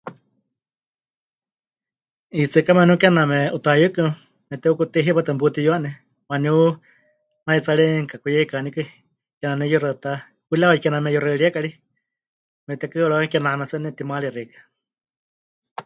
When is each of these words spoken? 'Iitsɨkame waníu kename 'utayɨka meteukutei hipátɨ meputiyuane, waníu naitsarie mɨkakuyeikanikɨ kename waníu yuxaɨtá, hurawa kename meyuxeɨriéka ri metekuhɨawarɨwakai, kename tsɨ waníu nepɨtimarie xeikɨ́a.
'Iitsɨkame 2.33 2.79
waníu 2.83 2.97
kename 3.01 3.39
'utayɨka 3.51 4.05
meteukutei 4.49 5.05
hipátɨ 5.05 5.29
meputiyuane, 5.33 5.91
waníu 6.29 6.57
naitsarie 7.45 7.87
mɨkakuyeikanikɨ 8.03 8.81
kename 9.39 9.53
waníu 9.61 9.71
yuxaɨtá, 9.75 10.11
hurawa 10.47 10.81
kename 10.83 11.03
meyuxeɨriéka 11.05 11.59
ri 11.65 11.71
metekuhɨawarɨwakai, 12.67 13.31
kename 13.33 13.63
tsɨ 13.65 13.75
waníu 13.75 13.85
nepɨtimarie 13.85 14.33
xeikɨ́a. 14.35 14.59